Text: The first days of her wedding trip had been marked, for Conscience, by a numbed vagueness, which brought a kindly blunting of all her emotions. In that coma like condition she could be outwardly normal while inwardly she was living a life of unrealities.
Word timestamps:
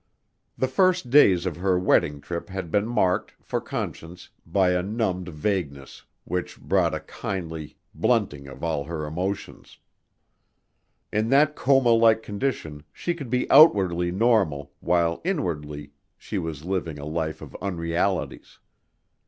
The 0.57 0.67
first 0.67 1.11
days 1.11 1.45
of 1.45 1.57
her 1.57 1.77
wedding 1.77 2.21
trip 2.21 2.49
had 2.49 2.71
been 2.71 2.87
marked, 2.87 3.33
for 3.39 3.61
Conscience, 3.61 4.29
by 4.47 4.71
a 4.71 4.81
numbed 4.81 5.29
vagueness, 5.29 6.05
which 6.23 6.59
brought 6.59 6.95
a 6.95 6.99
kindly 7.01 7.77
blunting 7.93 8.47
of 8.47 8.63
all 8.63 8.85
her 8.85 9.05
emotions. 9.05 9.77
In 11.13 11.29
that 11.29 11.55
coma 11.55 11.91
like 11.91 12.23
condition 12.23 12.81
she 12.91 13.13
could 13.13 13.29
be 13.29 13.47
outwardly 13.51 14.11
normal 14.11 14.71
while 14.79 15.21
inwardly 15.23 15.91
she 16.17 16.39
was 16.39 16.65
living 16.65 16.97
a 16.97 17.05
life 17.05 17.39
of 17.39 17.55
unrealities. 17.61 18.57